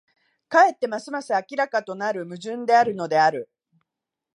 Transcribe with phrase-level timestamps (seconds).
[0.49, 3.51] かえってますます明らかとなる矛盾であるのである。